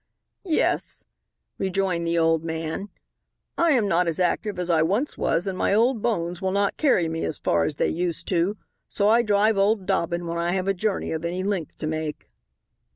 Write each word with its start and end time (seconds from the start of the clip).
"Yes," 0.49 1.03
rejoined 1.59 2.07
the 2.07 2.17
old 2.17 2.43
man. 2.43 2.89
"I 3.55 3.73
am 3.73 3.87
not 3.87 4.07
as 4.07 4.19
active 4.19 4.57
as 4.57 4.67
I 4.67 4.81
was 4.81 5.15
once 5.15 5.45
and 5.45 5.55
my 5.55 5.75
old 5.75 6.01
bones 6.01 6.41
will 6.41 6.51
not 6.51 6.75
carry 6.75 7.07
me 7.07 7.23
as 7.23 7.37
far 7.37 7.65
as 7.65 7.75
they 7.75 7.89
used 7.89 8.27
to. 8.29 8.57
So 8.89 9.07
I 9.09 9.21
drive 9.21 9.59
old 9.59 9.85
Dobbin 9.85 10.25
when 10.25 10.39
I 10.39 10.53
have 10.53 10.67
a 10.67 10.73
journey 10.73 11.11
of 11.11 11.23
any 11.23 11.43
length 11.43 11.77
to 11.77 11.85
make." 11.85 12.31